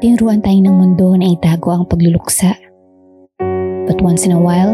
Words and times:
Tinuruan 0.00 0.40
tayo 0.40 0.56
ng 0.64 0.72
mundo 0.80 1.12
na 1.12 1.28
itago 1.28 1.76
ang 1.76 1.84
pagluluksa. 1.84 2.56
But 3.84 4.00
once 4.00 4.24
in 4.24 4.32
a 4.32 4.40
while, 4.40 4.72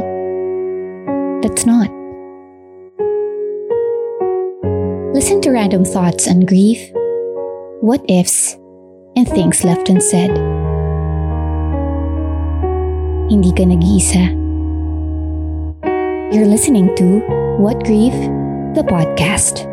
that's 1.42 1.66
not. 1.66 1.90
Listen 5.10 5.42
to 5.42 5.50
random 5.50 5.82
thoughts 5.82 6.30
on 6.30 6.46
grief, 6.46 6.78
what 7.82 8.06
ifs, 8.06 8.54
and 9.18 9.26
things 9.26 9.66
left 9.66 9.90
unsaid. 9.90 10.30
Hindi 13.26 13.50
ka 13.50 13.66
nag-iisa. 13.66 14.30
You're 16.30 16.46
listening 16.46 16.94
to 17.02 17.18
What 17.58 17.82
Grief, 17.82 18.14
the 18.78 18.86
podcast. 18.86 19.66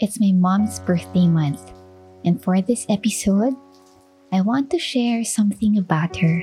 It's 0.00 0.16
my 0.18 0.32
mom's 0.32 0.80
birthday 0.80 1.28
month, 1.28 1.60
and 2.24 2.40
for 2.40 2.62
this 2.64 2.86
episode, 2.88 3.52
I 4.32 4.40
want 4.40 4.72
to 4.72 4.78
share 4.80 5.20
something 5.28 5.76
about 5.76 6.16
her. 6.16 6.40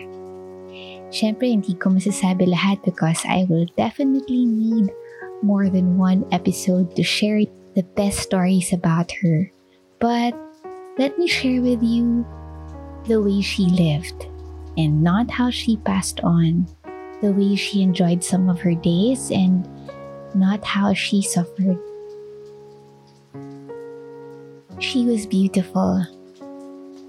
Siyempre, 1.10 1.50
hindi 1.50 1.74
ko 1.74 1.90
masasabi 1.90 2.54
lahat 2.54 2.86
because 2.86 3.18
I 3.26 3.50
will 3.50 3.66
definitely 3.74 4.46
need 4.46 4.94
more 5.42 5.74
than 5.74 5.98
one 5.98 6.22
episode 6.30 6.94
to 6.94 7.02
share 7.02 7.50
the 7.74 7.82
best 7.98 8.22
stories 8.22 8.78
about 8.78 9.10
her. 9.26 9.50
But 9.98 10.38
let 11.02 11.18
me 11.18 11.26
share 11.26 11.58
with 11.58 11.82
you 11.82 12.22
the 13.10 13.18
way 13.18 13.42
she 13.42 13.74
lived 13.74 14.30
and 14.78 15.02
not 15.02 15.34
how 15.34 15.50
she 15.50 15.82
passed 15.82 16.22
on, 16.22 16.70
the 17.26 17.34
way 17.34 17.58
she 17.58 17.82
enjoyed 17.82 18.22
some 18.22 18.54
of 18.54 18.62
her 18.62 18.78
days 18.78 19.34
and 19.34 19.66
not 20.38 20.62
how 20.62 20.94
she 20.94 21.26
suffered 21.26 21.82
she 24.80 25.06
was 25.06 25.26
beautiful. 25.26 26.06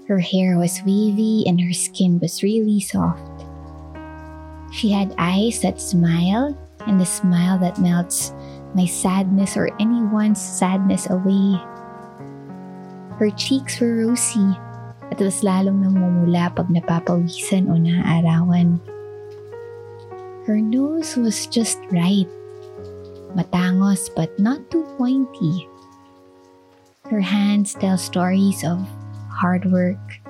Her 0.07 0.19
hair 0.19 0.57
was 0.57 0.81
wavy 0.85 1.45
and 1.45 1.61
her 1.61 1.73
skin 1.73 2.19
was 2.19 2.41
really 2.41 2.81
soft. 2.81 3.45
She 4.73 4.89
had 4.89 5.13
eyes 5.17 5.61
that 5.61 5.81
smile 5.81 6.57
and 6.87 7.01
a 7.01 7.05
smile 7.05 7.57
that 7.59 7.77
melts 7.77 8.33
my 8.73 8.85
sadness 8.85 9.57
or 9.57 9.69
anyone's 9.79 10.41
sadness 10.41 11.09
away. 11.09 11.61
Her 13.17 13.29
cheeks 13.35 13.79
were 13.79 14.07
rosy 14.07 14.49
at 15.11 15.19
was 15.19 15.41
lalong 15.41 15.85
namumula 15.85 16.53
pag 16.53 16.69
napapawisan 16.69 17.69
o 17.69 17.77
naaarawan. 17.77 18.81
Her 20.45 20.57
nose 20.57 21.17
was 21.17 21.45
just 21.45 21.77
right. 21.93 22.29
Matangos 23.37 24.09
but 24.13 24.33
not 24.41 24.65
too 24.73 24.85
pointy. 24.97 25.69
Her 27.09 27.25
hands 27.25 27.73
tell 27.73 27.97
stories 27.97 28.61
of 28.61 28.85
hard 29.33 29.65
work. 29.73 30.21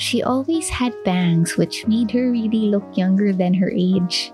She 0.00 0.24
always 0.24 0.68
had 0.72 0.96
bangs, 1.04 1.60
which 1.60 1.84
made 1.84 2.10
her 2.12 2.32
really 2.32 2.72
look 2.72 2.84
younger 2.96 3.36
than 3.36 3.52
her 3.60 3.68
age. 3.68 4.32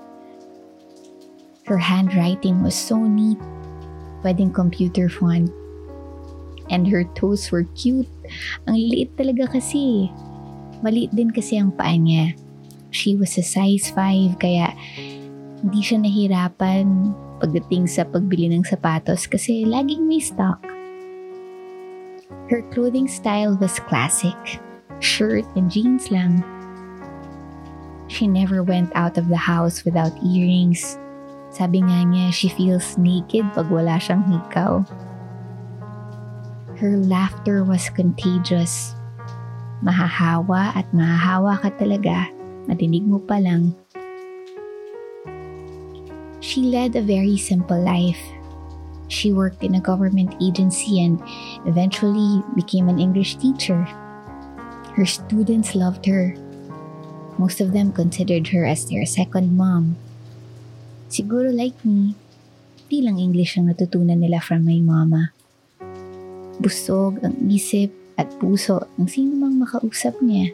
Her 1.67 1.79
handwriting 1.79 2.63
was 2.63 2.75
so 2.79 2.99
neat, 2.99 3.39
pwedeng 4.23 4.55
computer 4.55 5.11
font. 5.11 5.51
And 6.71 6.87
her 6.87 7.03
toes 7.19 7.51
were 7.51 7.67
cute. 7.75 8.11
Ang 8.71 8.79
liit 8.79 9.19
talaga 9.19 9.59
kasi. 9.59 10.07
Maliit 10.83 11.15
din 11.15 11.35
kasi 11.35 11.59
ang 11.59 11.75
paa 11.75 11.99
niya. 11.99 12.39
She 12.95 13.19
was 13.19 13.35
a 13.39 13.45
size 13.47 13.91
5 13.91 14.39
kaya 14.39 14.71
hindi 15.63 15.81
siya 15.83 15.99
nahirapan 16.03 17.15
pagdating 17.43 17.91
sa 17.91 18.07
pagbili 18.07 18.51
ng 18.51 18.63
sapatos 18.67 19.27
kasi 19.27 19.67
laging 19.67 20.07
may 20.07 20.23
stock. 20.23 20.63
Her 22.53 22.61
clothing 22.69 23.09
style 23.09 23.57
was 23.57 23.81
classic, 23.89 24.37
shirt 25.01 25.49
and 25.57 25.73
jeans 25.73 26.13
lang. 26.13 26.45
She 28.13 28.29
never 28.29 28.61
went 28.61 28.93
out 28.93 29.17
of 29.17 29.33
the 29.33 29.41
house 29.41 29.89
without 29.89 30.13
earrings. 30.21 31.01
Sabi 31.49 31.81
nga 31.81 32.05
niya, 32.05 32.29
she 32.29 32.53
feels 32.53 33.01
naked 33.01 33.49
pag 33.57 33.73
wala 33.73 33.97
siyang 33.97 34.29
hikaw. 34.29 34.85
Her 36.77 37.01
laughter 37.01 37.65
was 37.65 37.89
contagious. 37.89 38.93
Mahahawa 39.81 40.77
at 40.77 40.85
mahahawa 40.93 41.57
ka 41.57 41.73
talaga. 41.81 42.29
Madinig 42.69 43.09
mo 43.09 43.17
pa 43.17 43.41
lang. 43.41 43.73
She 46.45 46.69
led 46.69 47.01
a 47.01 47.01
very 47.01 47.41
simple 47.41 47.81
life 47.81 48.21
she 49.13 49.29
worked 49.29 49.61
in 49.61 49.77
a 49.77 49.85
government 49.85 50.33
agency 50.41 51.05
and 51.05 51.21
eventually 51.69 52.41
became 52.57 52.89
an 52.89 52.97
English 52.97 53.37
teacher. 53.37 53.85
Her 54.97 55.05
students 55.05 55.77
loved 55.77 56.09
her. 56.09 56.33
Most 57.37 57.61
of 57.61 57.77
them 57.77 57.93
considered 57.93 58.49
her 58.49 58.65
as 58.65 58.89
their 58.89 59.05
second 59.05 59.57
mom. 59.57 60.01
Siguro 61.13 61.53
like 61.53 61.77
me, 61.85 62.17
di 62.89 63.05
lang 63.05 63.21
English 63.21 63.61
ang 63.61 63.69
natutunan 63.69 64.25
nila 64.25 64.41
from 64.41 64.65
my 64.65 64.81
mama. 64.81 65.37
Busog 66.57 67.21
ang 67.21 67.37
isip 67.53 67.93
at 68.17 68.33
puso 68.41 68.89
ng 68.97 69.09
sino 69.09 69.37
mang 69.37 69.61
makausap 69.61 70.17
niya. 70.25 70.53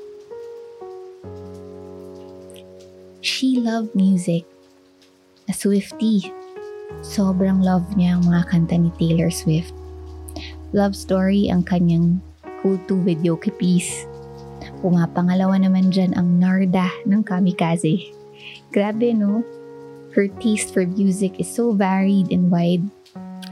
She 3.22 3.58
loved 3.58 3.94
music. 3.94 4.46
A 5.48 5.54
Swiftie 5.56 6.38
Sobrang 7.04 7.60
love 7.60 7.84
niya 8.00 8.16
ang 8.16 8.25
mga 8.25 8.43
kanta 8.49 8.76
ni 8.81 8.88
Taylor 8.97 9.28
Swift. 9.28 9.76
Love 10.72 10.97
Story 10.97 11.53
ang 11.53 11.60
kanyang 11.60 12.16
go-to 12.65 12.97
video 13.04 13.37
piece. 13.37 14.09
Pumapangalawa 14.81 15.60
naman 15.60 15.93
dyan 15.93 16.16
ang 16.16 16.41
Narda 16.41 16.88
ng 17.04 17.21
Kamikaze. 17.21 18.09
Grabe 18.72 19.12
no? 19.12 19.44
Her 20.16 20.32
taste 20.41 20.72
for 20.72 20.88
music 20.88 21.37
is 21.37 21.47
so 21.47 21.76
varied 21.76 22.32
and 22.32 22.49
wide. 22.49 22.88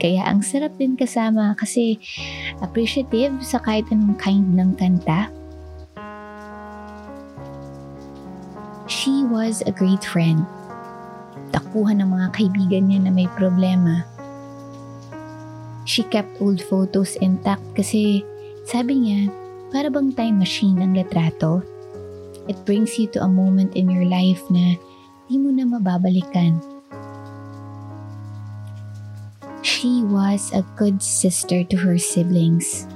Kaya 0.01 0.25
ang 0.25 0.41
sarap 0.41 0.73
din 0.81 0.97
kasama 0.97 1.53
kasi 1.61 2.01
appreciative 2.65 3.37
sa 3.45 3.61
kahit 3.61 3.85
anong 3.93 4.17
kind 4.17 4.57
ng 4.57 4.73
kanta. 4.81 5.29
She 8.89 9.21
was 9.29 9.61
a 9.61 9.73
great 9.73 10.01
friend 10.01 10.45
takbuhan 11.51 12.01
ng 12.03 12.09
mga 12.09 12.27
kaibigan 12.35 12.83
niya 12.89 12.99
na 13.07 13.11
may 13.11 13.29
problema. 13.35 14.03
She 15.87 16.03
kept 16.03 16.43
old 16.43 16.59
photos 16.59 17.15
intact 17.23 17.63
kasi 17.71 18.21
sabi 18.67 18.99
niya, 18.99 19.31
para 19.71 19.87
bang 19.87 20.11
time 20.11 20.39
machine 20.39 20.79
ang 20.83 20.95
letrato. 20.95 21.63
It 22.47 22.59
brings 22.63 22.95
you 22.95 23.07
to 23.15 23.23
a 23.23 23.31
moment 23.31 23.75
in 23.75 23.91
your 23.91 24.07
life 24.07 24.43
na 24.51 24.75
di 25.27 25.35
mo 25.35 25.51
na 25.51 25.67
mababalikan. 25.67 26.59
She 29.63 30.03
was 30.07 30.51
a 30.55 30.63
good 30.79 31.03
sister 31.03 31.63
to 31.67 31.75
her 31.75 31.99
siblings. 31.99 32.87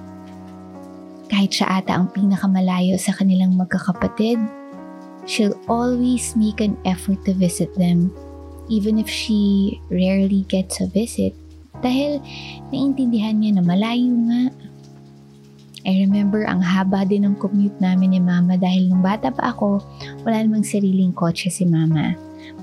Kahit 1.28 1.56
siya 1.56 1.79
ata 1.79 1.95
ang 1.95 2.11
pinakamalayo 2.11 2.95
sa 3.00 3.16
kanilang 3.16 3.56
magkakapatid, 3.56 4.40
she'll 5.28 5.56
always 5.67 6.35
make 6.35 6.59
an 6.59 6.75
effort 6.84 7.19
to 7.28 7.35
visit 7.35 7.72
them 7.75 8.11
even 8.72 8.96
if 8.96 9.12
she 9.12 9.76
rarely 9.92 10.48
gets 10.48 10.80
a 10.80 10.88
visit 10.88 11.36
dahil 11.84 12.24
naintindihan 12.72 13.36
niya 13.36 13.59
na 13.59 13.64
malayo 13.68 14.16
nga. 14.32 14.44
I 15.82 16.06
remember 16.08 16.46
ang 16.46 16.62
haba 16.62 17.04
din 17.04 17.26
ng 17.26 17.36
commute 17.42 17.76
namin 17.82 18.16
ni 18.16 18.22
mama 18.22 18.56
dahil 18.56 18.88
nung 18.88 19.02
bata 19.02 19.34
pa 19.34 19.52
ako, 19.52 19.82
wala 20.24 20.46
namang 20.46 20.64
sariling 20.64 21.12
kotse 21.12 21.50
si 21.50 21.66
mama. 21.66 22.14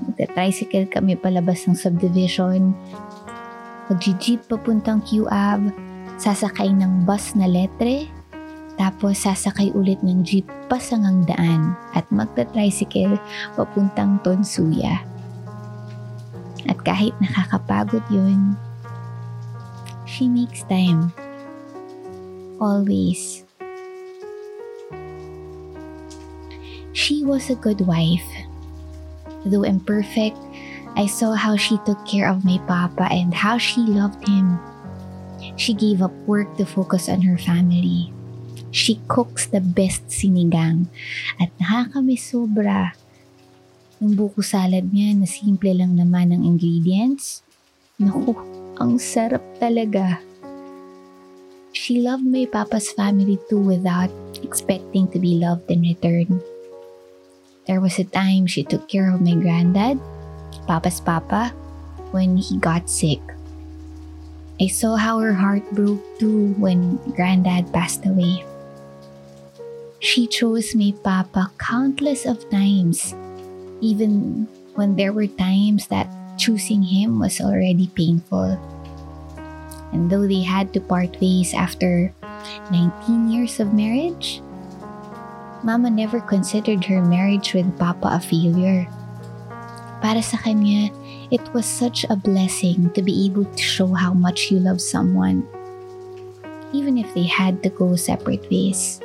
Magta-tricycle 0.07 0.87
kami 0.87 1.19
palabas 1.19 1.67
ng 1.67 1.75
subdivision, 1.75 2.71
mag-jeep 3.91 4.39
papuntang 4.47 5.03
QAB, 5.03 5.67
sasakay 6.15 6.71
ng 6.71 7.03
bus 7.03 7.35
na 7.35 7.51
letre, 7.51 8.07
tapos 8.79 9.27
sasakay 9.27 9.75
ulit 9.75 9.99
ng 9.99 10.23
jeep 10.23 10.47
pasangang 10.71 11.27
daan 11.27 11.75
at 11.91 12.07
magta-tricycle 12.15 13.19
papuntang 13.59 14.23
Tonsuya. 14.23 15.03
At 16.67 16.83
kahit 16.83 17.15
nakakapagod 17.23 18.03
yun, 18.11 18.59
she 20.09 20.27
makes 20.27 20.67
time. 20.67 21.13
Always. 22.59 23.47
She 26.91 27.23
was 27.23 27.47
a 27.47 27.55
good 27.55 27.85
wife. 27.87 28.27
Though 29.47 29.63
imperfect, 29.63 30.35
I 30.99 31.07
saw 31.07 31.31
how 31.31 31.55
she 31.55 31.79
took 31.87 32.03
care 32.03 32.27
of 32.27 32.43
my 32.43 32.59
papa 32.67 33.07
and 33.07 33.31
how 33.31 33.55
she 33.55 33.79
loved 33.79 34.27
him. 34.27 34.59
She 35.55 35.71
gave 35.71 36.01
up 36.03 36.11
work 36.27 36.57
to 36.57 36.65
focus 36.65 37.07
on 37.07 37.23
her 37.23 37.37
family. 37.37 38.11
She 38.71 38.99
cooks 39.07 39.47
the 39.47 39.63
best 39.63 40.11
sinigang 40.11 40.91
at 41.39 41.55
nakakamiss 41.57 42.35
sobra 42.35 42.91
yung 43.99 44.15
buko 44.15 44.39
salad 44.39 44.89
niya 44.95 45.15
na 45.15 45.27
simple 45.27 45.71
lang 45.75 45.99
naman 45.99 46.31
ng 46.31 46.41
ingredients, 46.47 47.43
Naku, 47.99 48.31
ang 48.79 48.95
sarap 48.95 49.43
talaga. 49.59 50.23
She 51.75 51.99
loved 51.99 52.23
my 52.23 52.47
papa's 52.47 52.95
family 52.95 53.35
too 53.51 53.59
without 53.59 54.07
expecting 54.39 55.11
to 55.11 55.19
be 55.19 55.35
loved 55.35 55.67
in 55.67 55.83
return. 55.83 56.39
There 57.67 57.83
was 57.83 57.99
a 57.99 58.07
time 58.07 58.47
she 58.47 58.63
took 58.63 58.87
care 58.87 59.11
of 59.11 59.19
my 59.19 59.35
granddad, 59.35 59.99
papa's 60.63 61.03
papa, 61.03 61.51
when 62.15 62.39
he 62.39 62.55
got 62.55 62.87
sick. 62.87 63.19
I 64.63 64.71
saw 64.71 64.95
how 64.95 65.19
her 65.19 65.35
heart 65.35 65.67
broke 65.75 66.01
too 66.23 66.55
when 66.55 67.03
granddad 67.19 67.67
passed 67.75 68.07
away. 68.07 68.47
She 69.99 70.23
chose 70.23 70.71
my 70.71 70.95
papa 71.03 71.51
countless 71.59 72.23
of 72.23 72.47
times, 72.47 73.11
even 73.81 74.47
when 74.75 74.95
there 74.95 75.13
were 75.13 75.27
times 75.27 75.87
that 75.87 76.07
choosing 76.37 76.83
him 76.83 77.19
was 77.19 77.41
already 77.41 77.91
painful. 77.95 78.55
And 79.91 80.09
though 80.09 80.27
they 80.27 80.41
had 80.41 80.73
to 80.73 80.81
part 80.81 81.19
ways 81.19 81.53
after 81.53 82.13
19 82.71 83.31
years 83.31 83.59
of 83.59 83.73
marriage, 83.73 84.41
Mama 85.63 85.89
never 85.89 86.21
considered 86.21 86.85
her 86.85 87.03
marriage 87.03 87.53
with 87.53 87.67
Papa 87.77 88.15
a 88.15 88.19
failure. 88.19 88.87
Para 89.99 90.23
sa 90.23 90.39
kanya, 90.39 90.87
it 91.31 91.43
was 91.51 91.67
such 91.67 92.07
a 92.07 92.15
blessing 92.15 92.87
to 92.95 93.03
be 93.03 93.27
able 93.27 93.43
to 93.43 93.61
show 93.61 93.91
how 93.91 94.15
much 94.15 94.47
you 94.47 94.59
love 94.63 94.79
someone, 94.79 95.43
even 96.71 96.95
if 96.95 97.11
they 97.11 97.27
had 97.27 97.59
to 97.63 97.69
go 97.69 97.99
separate 97.99 98.47
ways. 98.47 99.03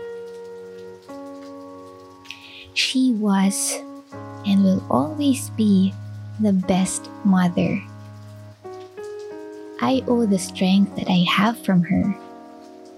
She 2.74 3.18
was 3.18 3.82
and 4.46 4.62
will 4.62 4.84
always 4.90 5.50
be 5.56 5.92
the 6.40 6.52
best 6.52 7.08
mother 7.24 7.80
I 9.84 10.00
owe 10.06 10.24
the 10.24 10.38
strength 10.38 10.94
that 10.96 11.10
I 11.10 11.26
have 11.28 11.58
from 11.60 11.82
her. 11.82 12.16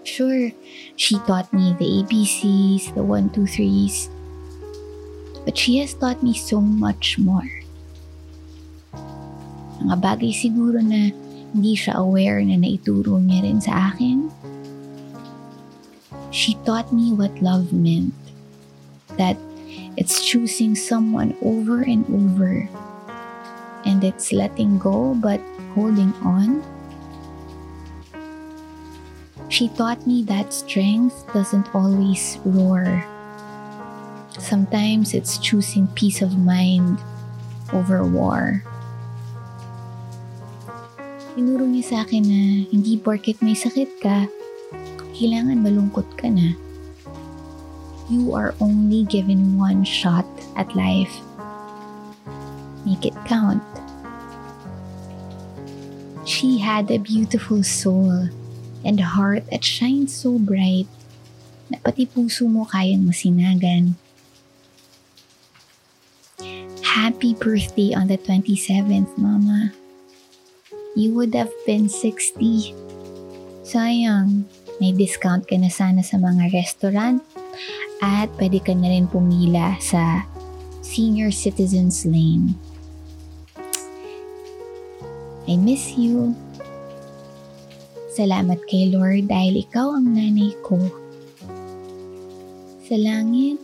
Sure, 0.04 0.52
she 0.94 1.18
taught 1.26 1.50
me 1.52 1.74
the 1.82 2.04
ABCs, 2.04 2.94
the 2.94 3.02
one, 3.02 3.26
two, 3.30 3.46
threes, 3.46 4.08
but 5.44 5.58
she 5.58 5.78
has 5.78 5.94
taught 5.94 6.22
me 6.22 6.30
so 6.30 6.60
much 6.60 7.18
more. 7.18 7.48
Mga 9.82 9.96
bagay 9.98 10.30
siguro 10.30 10.78
na 10.78 11.10
hindi 11.50 11.74
siya 11.74 11.98
aware 11.98 12.38
na 12.44 12.54
naituro 12.54 13.18
niya 13.18 13.42
rin 13.42 13.58
sa 13.58 13.90
akin. 13.90 14.30
She 16.30 16.54
taught 16.62 16.92
me 16.92 17.16
what 17.16 17.34
love 17.42 17.72
meant. 17.72 18.14
That 19.16 19.40
it's 19.96 20.24
choosing 20.24 20.74
someone 20.74 21.36
over 21.42 21.82
and 21.82 22.04
over. 22.12 22.68
And 23.84 24.04
it's 24.04 24.32
letting 24.32 24.78
go 24.78 25.14
but 25.14 25.40
holding 25.74 26.12
on 26.24 26.62
She 29.56 29.72
taught 29.72 30.04
me 30.06 30.26
that 30.26 30.52
strength 30.52 31.22
doesn't 31.32 31.70
always 31.72 32.36
roar. 32.44 33.06
Sometimes 34.36 35.14
it's 35.14 35.38
choosing 35.38 35.86
peace 35.94 36.20
of 36.20 36.36
mind 36.36 36.98
over 37.72 38.02
war. 38.02 38.60
Tinuro 41.32 41.62
niya 41.64 41.84
sa 41.88 41.96
akin 42.02 42.24
na 42.26 42.42
hindi 42.68 42.98
porket 42.98 43.38
may 43.38 43.54
sakit 43.54 43.96
ka, 44.02 44.26
kailangan 45.14 45.62
malungkot 45.62 46.04
ka 46.18 46.26
na. 46.26 46.58
You 48.06 48.38
are 48.38 48.54
only 48.62 49.02
given 49.02 49.58
one 49.58 49.82
shot 49.82 50.26
at 50.54 50.70
life. 50.78 51.10
Make 52.86 53.02
it 53.02 53.18
count. 53.26 53.62
She 56.22 56.58
had 56.58 56.90
a 56.90 57.02
beautiful 57.02 57.66
soul 57.66 58.30
and 58.86 59.00
heart 59.02 59.50
that 59.50 59.66
shines 59.66 60.14
so 60.14 60.38
bright 60.38 60.86
na 61.66 61.82
pati 61.82 62.06
puso 62.06 62.46
mo 62.46 62.62
kayang 62.70 63.10
masinagan. 63.10 63.98
Happy 66.86 67.34
birthday 67.34 67.90
on 67.90 68.06
the 68.06 68.18
27th, 68.18 69.18
Mama. 69.18 69.74
You 70.94 71.10
would 71.18 71.34
have 71.34 71.52
been 71.66 71.90
60. 71.90 72.70
Sayang, 73.66 74.46
may 74.78 74.94
discount 74.94 75.50
ka 75.50 75.58
na 75.58 75.68
sana 75.68 76.06
sa 76.06 76.22
mga 76.22 76.54
restaurant 76.54 77.20
at 78.00 78.28
pwede 78.36 78.60
ka 78.60 78.76
na 78.76 78.92
rin 78.92 79.08
pumila 79.08 79.76
sa 79.80 80.24
Senior 80.84 81.32
Citizens 81.32 82.04
Lane. 82.04 82.56
I 85.46 85.54
miss 85.54 85.94
you. 85.94 86.34
Salamat 88.16 88.58
kay 88.66 88.90
Lord 88.90 89.28
dahil 89.30 89.62
ikaw 89.62 89.94
ang 89.94 90.16
nanay 90.16 90.56
ko. 90.64 90.80
Sa 92.86 92.96
langit, 92.98 93.60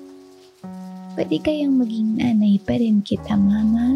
pwede 1.19 1.37
kayang 1.41 1.81
maging 1.81 2.21
nanay 2.21 2.61
pa 2.63 2.77
rin 2.79 3.03
kita, 3.03 3.35
Mama. 3.35 3.92